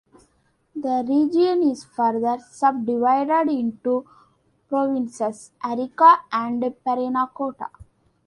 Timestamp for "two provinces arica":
3.83-6.21